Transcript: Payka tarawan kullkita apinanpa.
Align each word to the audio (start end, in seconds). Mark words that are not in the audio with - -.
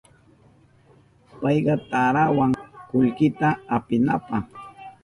Payka 1.39 1.75
tarawan 1.89 2.51
kullkita 2.89 3.47
apinanpa. 3.75 4.37